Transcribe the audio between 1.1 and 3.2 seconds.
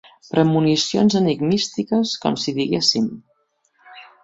enigmístiques, com si diguéssim.